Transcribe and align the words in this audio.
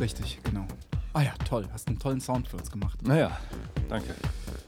Richtig, 0.00 0.40
genau. 0.42 0.66
Ah 1.12 1.22
ja, 1.22 1.32
toll. 1.48 1.68
Hast 1.72 1.88
einen 1.88 1.98
tollen 1.98 2.20
Sound 2.20 2.48
für 2.48 2.56
uns 2.56 2.70
gemacht. 2.70 3.00
Naja, 3.02 3.38
danke. 3.88 4.14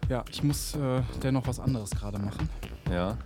Ja, 0.08 0.24
ich 0.30 0.42
muss 0.42 0.74
äh, 0.74 1.02
dennoch 1.22 1.46
was 1.46 1.58
anderes 1.58 1.90
gerade 1.90 2.18
machen. 2.18 2.48
Ja. 2.90 3.16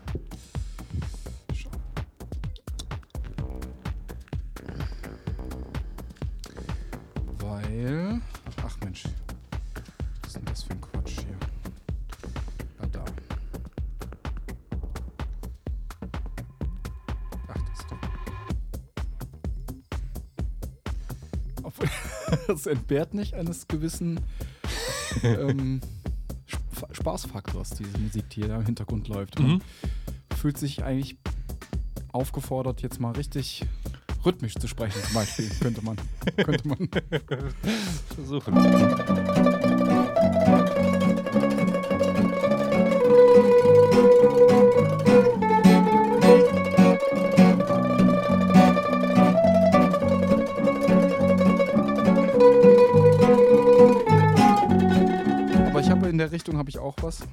Weil. 7.38 8.21
Ach 8.65 8.76
Mensch. 8.85 9.04
Was 10.22 10.28
ist 10.28 10.37
denn 10.37 10.44
das 10.44 10.62
für 10.62 10.72
ein 10.72 10.80
Quatsch 10.80 11.21
hier? 11.21 11.58
das 22.47 22.66
entbehrt 22.66 23.15
nicht 23.15 23.34
eines 23.34 23.66
gewissen 23.69 24.21
ähm, 25.23 25.80
Sp- 26.48 26.93
Spaßfaktors, 26.93 27.71
diese 27.71 27.98
Musik, 27.98 28.29
die 28.30 28.43
hier 28.45 28.55
im 28.55 28.65
Hintergrund 28.65 29.09
läuft. 29.09 29.39
Mhm. 29.41 29.61
fühlt 30.37 30.57
sich 30.59 30.85
eigentlich 30.85 31.16
aufgefordert, 32.12 32.80
jetzt 32.83 33.01
mal 33.01 33.12
richtig 33.12 33.65
rhythmisch 34.25 34.55
zu 34.55 34.66
sprechen, 34.69 35.02
zum 35.02 35.15
Beispiel. 35.15 35.49
könnte 35.61 35.85
man. 35.85 35.97
Könnte 36.37 36.69
man. 36.69 36.88
Versuchen. 38.15 38.55
Richtung 56.39 56.57
habe 56.57 56.71
ich 56.71 56.79
auch 56.79 56.95
was. 57.03 57.27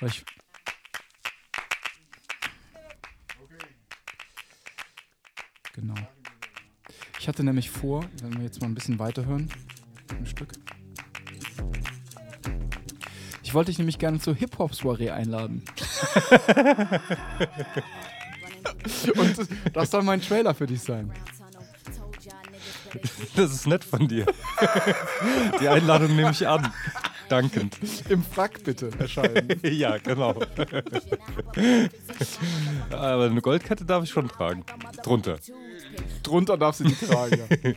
Ich 0.00 0.24
genau. 5.72 5.94
Ich 7.20 7.28
hatte 7.28 7.44
nämlich 7.44 7.70
vor, 7.70 8.04
wenn 8.22 8.36
wir 8.38 8.42
jetzt 8.42 8.60
mal 8.60 8.66
ein 8.66 8.74
bisschen 8.74 8.98
weiterhören, 8.98 9.48
ein 10.18 10.26
Stück. 10.26 10.54
Ich 13.44 13.54
wollte 13.54 13.70
dich 13.70 13.78
nämlich 13.78 14.00
gerne 14.00 14.18
zur 14.18 14.34
Hip-Hop-Soiree 14.34 15.10
einladen. 15.10 15.62
Und 19.16 19.48
das 19.72 19.92
soll 19.92 20.02
mein 20.02 20.20
Trailer 20.20 20.54
für 20.54 20.66
dich 20.66 20.82
sein. 20.82 21.12
Das 23.36 23.52
ist 23.52 23.66
nett 23.66 23.84
von 23.84 24.08
dir. 24.08 24.26
Die 25.60 25.68
Einladung 25.68 26.14
nehme 26.16 26.30
ich 26.30 26.46
an. 26.46 26.72
Dankend. 27.28 27.78
Im 28.08 28.24
Frack 28.24 28.64
bitte 28.64 28.90
erscheinen. 28.98 29.60
ja, 29.62 29.98
genau. 29.98 30.34
Aber 32.90 33.24
eine 33.24 33.40
Goldkette 33.40 33.84
darf 33.84 34.04
ich 34.04 34.10
schon 34.10 34.28
tragen. 34.28 34.64
Drunter. 35.04 35.38
Drunter 36.22 36.56
darf 36.56 36.76
sie 36.76 36.84
die 36.84 37.06
tragen. 37.06 37.40
Ja. 37.62 37.72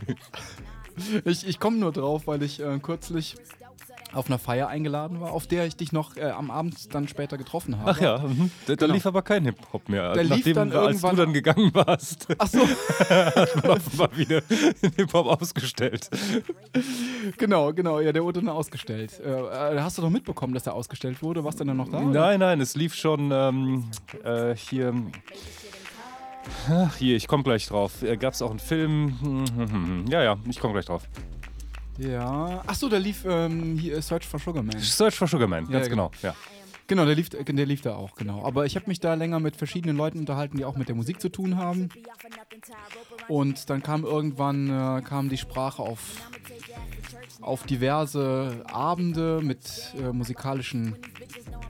Ich, 1.24 1.46
ich 1.46 1.58
komme 1.58 1.78
nur 1.78 1.92
drauf, 1.92 2.26
weil 2.26 2.42
ich 2.42 2.60
äh, 2.60 2.78
kürzlich 2.80 3.36
auf 4.14 4.26
einer 4.28 4.38
Feier 4.38 4.68
eingeladen 4.68 5.20
war, 5.20 5.32
auf 5.32 5.46
der 5.46 5.66
ich 5.66 5.76
dich 5.76 5.92
noch 5.92 6.16
äh, 6.16 6.22
am 6.30 6.50
Abend 6.50 6.94
dann 6.94 7.08
später 7.08 7.36
getroffen 7.38 7.78
habe. 7.78 7.90
Ach 7.90 8.00
ja, 8.00 8.18
mhm. 8.18 8.50
da, 8.66 8.74
da 8.76 8.84
Genau. 8.86 8.94
lief 8.94 9.06
aber 9.06 9.22
kein 9.22 9.44
Hip-Hop 9.44 9.88
mehr. 9.88 10.12
Der 10.12 10.24
lief 10.24 10.36
Nachdem, 10.38 10.54
dann 10.54 10.72
als 10.72 11.00
du 11.00 11.16
dann 11.16 11.32
gegangen 11.32 11.70
warst, 11.74 12.26
Ach 12.38 12.46
so, 12.46 12.60
hat 12.60 13.56
man 13.62 13.70
offenbar 13.72 14.16
wieder 14.16 14.42
Hip-Hop 14.96 15.26
ausgestellt. 15.40 16.08
genau, 17.38 17.72
genau. 17.72 18.00
Ja, 18.00 18.12
der 18.12 18.22
wurde 18.24 18.40
dann 18.40 18.48
ausgestellt. 18.48 19.20
Äh, 19.24 19.30
äh, 19.76 19.80
hast 19.80 19.98
du 19.98 20.02
doch 20.02 20.10
mitbekommen, 20.10 20.54
dass 20.54 20.66
er 20.66 20.74
ausgestellt 20.74 21.22
wurde? 21.22 21.44
Warst 21.44 21.60
du 21.60 21.64
denn 21.64 21.76
noch 21.76 21.88
da? 21.88 21.98
oder? 21.98 22.06
Nein, 22.20 22.40
nein, 22.40 22.60
es 22.60 22.74
lief 22.76 22.94
schon 22.94 23.30
ähm, 23.32 23.84
äh, 24.24 24.54
hier. 24.54 24.94
Ach, 26.70 26.94
hier, 26.96 27.16
ich 27.16 27.26
komme 27.26 27.42
gleich 27.42 27.66
drauf. 27.66 28.02
Äh, 28.02 28.16
Gab 28.16 28.34
es 28.34 28.42
auch 28.42 28.50
einen 28.50 28.58
Film? 28.58 29.16
Hm, 29.20 29.44
hm, 29.56 29.72
hm. 29.72 30.04
Ja, 30.08 30.22
ja, 30.22 30.36
ich 30.48 30.58
komme 30.60 30.74
gleich 30.74 30.84
drauf. 30.86 31.04
Ja. 31.98 32.62
Ach 32.66 32.74
so, 32.74 32.88
der 32.88 33.00
lief 33.00 33.24
ähm, 33.26 33.78
hier, 33.78 34.00
Search 34.02 34.26
for 34.26 34.40
Sugar 34.40 34.62
Man. 34.62 34.78
Search 34.80 35.14
for 35.14 35.28
Sugar 35.28 35.46
Man, 35.46 35.68
ganz 35.68 35.86
ja, 35.86 35.90
genau. 35.90 36.10
Ja. 36.22 36.34
Genau, 36.86 37.06
der 37.06 37.14
lief, 37.14 37.30
der 37.30 37.66
lief 37.66 37.80
da 37.80 37.94
auch, 37.94 38.14
genau. 38.14 38.44
Aber 38.44 38.66
ich 38.66 38.76
habe 38.76 38.86
mich 38.88 39.00
da 39.00 39.14
länger 39.14 39.40
mit 39.40 39.56
verschiedenen 39.56 39.96
Leuten 39.96 40.18
unterhalten, 40.18 40.58
die 40.58 40.64
auch 40.64 40.76
mit 40.76 40.88
der 40.88 40.94
Musik 40.94 41.20
zu 41.20 41.30
tun 41.30 41.56
haben. 41.56 41.88
Und 43.28 43.70
dann 43.70 43.82
kam 43.82 44.04
irgendwann 44.04 44.68
äh, 44.68 45.02
kam 45.02 45.28
die 45.28 45.38
Sprache 45.38 45.82
auf, 45.82 46.00
auf 47.40 47.64
diverse 47.64 48.64
Abende 48.70 49.40
mit 49.42 49.94
äh, 49.98 50.12
musikalischen 50.12 50.96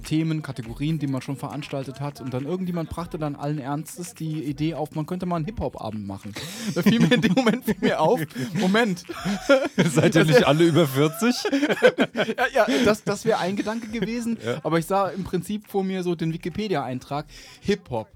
Themen, 0.05 0.43
Kategorien, 0.43 0.99
die 0.99 1.07
man 1.07 1.23
schon 1.23 1.37
veranstaltet 1.37 2.01
hat. 2.01 2.21
Und 2.21 2.35
dann 2.35 2.45
irgendjemand 2.45 2.91
brachte 2.91 3.19
dann 3.19 3.35
allen 3.35 3.59
Ernstes 3.59 4.15
die 4.15 4.45
Idee 4.45 4.75
auf, 4.75 4.95
man 4.95 5.07
könnte 5.07 5.27
mal 5.27 5.37
einen 5.37 5.47
Hip-Hop-Abend 5.47 6.07
machen. 6.07 6.35
Da 6.75 6.83
fiel 6.83 7.01
mir 7.01 7.13
in 7.13 7.21
dem 7.21 7.33
Moment 7.33 7.65
fiel 7.65 7.77
mir 7.81 8.01
auf, 8.01 8.21
Moment, 8.55 9.05
Seid 9.77 10.15
ihr 10.15 10.25
nicht 10.25 10.47
alle 10.47 10.65
über 10.65 10.87
40? 10.87 11.35
ja, 12.37 12.47
ja, 12.53 12.67
das, 12.85 13.03
das 13.05 13.25
wäre 13.25 13.39
ein 13.39 13.57
Gedanke 13.57 13.89
gewesen, 13.89 14.39
aber 14.63 14.79
ich 14.79 14.87
sah 14.87 15.04
im 15.13 15.25
Prinzip 15.25 15.69
vor 15.69 15.85
mir 15.85 16.03
so 16.03 16.15
den 16.15 16.33
Wikipedia-Eintrag 16.33 17.27
Hip-Hop. 17.61 18.09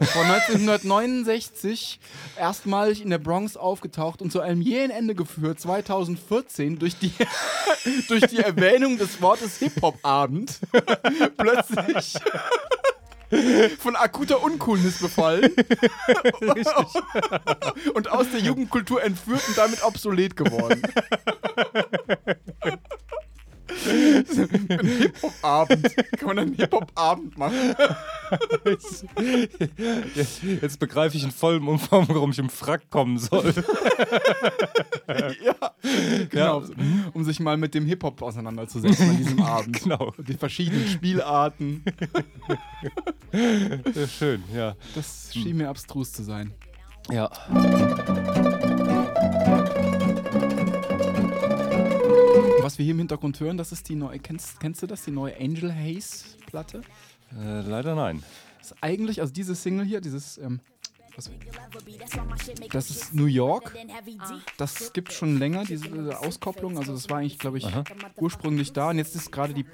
Von 0.00 0.22
1969 0.22 2.00
erstmalig 2.36 3.00
in 3.00 3.10
der 3.10 3.18
Bronx 3.18 3.56
aufgetaucht 3.56 4.22
und 4.22 4.32
zu 4.32 4.40
einem 4.40 4.60
jähen 4.60 4.90
Ende 4.90 5.14
geführt, 5.14 5.60
2014 5.60 6.78
durch 6.80 6.96
die, 6.98 7.12
durch 8.08 8.22
die 8.26 8.38
Erwähnung 8.38 8.98
des 8.98 9.22
Wortes 9.22 9.58
Hip-Hop-Abend 9.58 10.58
plötzlich 11.36 12.14
von 13.78 13.96
akuter 13.96 14.42
Uncoolness 14.42 14.98
befallen 15.00 15.50
und 17.94 18.10
aus 18.10 18.30
der 18.30 18.40
Jugendkultur 18.40 19.02
entführt 19.02 19.42
und 19.48 19.58
damit 19.58 19.82
obsolet 19.82 20.36
geworden. 20.36 20.82
Ein 24.38 24.86
Hip-Hop-Abend. 24.98 25.96
Kann 26.18 26.26
man 26.28 26.38
einen 26.38 26.54
Hip-Hop-Abend 26.54 27.38
machen? 27.38 27.74
Jetzt 30.14 30.78
begreife 30.78 31.16
ich 31.16 31.24
in 31.24 31.30
vollem 31.30 31.68
Umfang, 31.68 32.08
warum 32.08 32.30
ich 32.30 32.38
im 32.38 32.50
Frack 32.50 32.90
kommen 32.90 33.18
soll. 33.18 33.52
ja, 35.44 35.54
genau. 36.30 36.62
Um 37.12 37.24
sich 37.24 37.40
mal 37.40 37.56
mit 37.56 37.74
dem 37.74 37.86
Hip-Hop 37.86 38.22
auseinanderzusetzen 38.22 39.10
an 39.10 39.16
diesem 39.16 39.42
Abend. 39.44 39.82
Genau. 39.82 40.12
Die 40.18 40.34
verschiedenen 40.34 40.86
Spielarten. 40.88 41.84
Ja, 43.32 44.06
schön, 44.06 44.44
ja. 44.54 44.76
Das 44.94 45.30
schien 45.32 45.56
mir 45.56 45.68
abstrus 45.68 46.12
zu 46.12 46.22
sein. 46.22 46.52
Ja. 47.10 47.28
Was 52.64 52.78
wir 52.78 52.84
hier 52.84 52.92
im 52.94 52.98
Hintergrund 52.98 53.38
hören, 53.40 53.58
das 53.58 53.72
ist 53.72 53.90
die 53.90 53.94
neue, 53.94 54.18
kennst, 54.18 54.58
kennst 54.58 54.82
du 54.82 54.86
das, 54.86 55.04
die 55.04 55.10
neue 55.10 55.36
Angel 55.38 55.70
Haze 55.70 56.24
Platte? 56.46 56.80
Äh, 57.30 57.60
leider 57.60 57.94
nein. 57.94 58.22
Das 58.58 58.70
ist 58.70 58.76
eigentlich, 58.80 59.20
also 59.20 59.34
diese 59.34 59.54
Single 59.54 59.84
hier, 59.84 60.00
dieses, 60.00 60.38
ähm, 60.38 60.60
das 62.72 62.88
ist 62.88 63.14
New 63.14 63.26
York. 63.26 63.76
Das 64.56 64.94
gibt 64.94 65.12
schon 65.12 65.38
länger, 65.38 65.64
diese 65.66 66.18
Auskopplung. 66.18 66.78
Also 66.78 66.94
das 66.94 67.10
war 67.10 67.18
eigentlich, 67.18 67.38
glaube 67.38 67.58
ich, 67.58 67.66
ursprünglich 68.16 68.72
da. 68.72 68.88
Und 68.90 68.96
jetzt 68.96 69.14
ist 69.14 69.30
gerade 69.30 69.52
die 69.52 69.64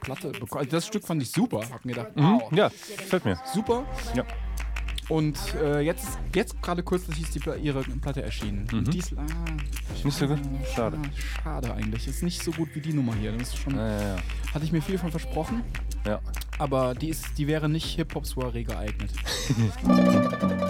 Platte. 0.00 0.30
Also 0.52 0.70
das 0.70 0.86
Stück 0.86 1.04
fand 1.04 1.22
ich 1.22 1.32
super. 1.32 1.68
Hab 1.68 1.84
mir 1.84 1.94
gedacht, 1.94 2.14
Mhm. 2.16 2.22
wow, 2.42 2.52
Ja, 2.52 2.68
gefällt 2.68 3.24
mir. 3.24 3.40
super. 3.52 3.84
Ja. 4.14 4.24
Und 5.08 5.38
äh, 5.62 5.80
jetzt, 5.80 6.18
jetzt 6.34 6.60
gerade 6.62 6.82
kürzlich 6.82 7.20
ist 7.22 7.34
die, 7.34 7.38
Pla- 7.38 7.54
ihre 7.56 7.82
Platte 7.82 8.22
erschienen. 8.22 8.66
Und 8.72 8.92
die 8.92 8.98
ist, 8.98 9.12
ah, 9.16 9.24
Nicht 10.04 10.16
so 10.18 10.26
gut? 10.26 10.40
Schade. 10.74 10.98
schade 11.44 11.72
eigentlich. 11.72 12.08
Ist 12.08 12.22
nicht 12.24 12.42
so 12.42 12.50
gut 12.50 12.68
wie 12.74 12.80
die 12.80 12.92
Nummer 12.92 13.14
hier. 13.14 13.30
Das 13.32 13.48
ist 13.48 13.56
schon, 13.58 13.76
Ja, 13.76 13.86
ja, 13.88 14.00
ja. 14.14 14.16
hatte 14.52 14.64
ich 14.64 14.72
mir 14.72 14.82
viel 14.82 14.98
von 14.98 15.10
versprochen. 15.12 15.62
ja. 16.04 16.20
Aber 16.58 16.94
die, 16.94 17.10
ist, 17.10 17.26
die 17.36 17.46
wäre 17.46 17.68
nicht 17.68 17.84
Hip-Hop-Soiree 17.96 18.64
geeignet. 18.64 19.10